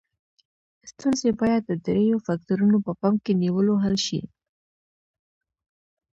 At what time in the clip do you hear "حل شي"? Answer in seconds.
3.83-4.21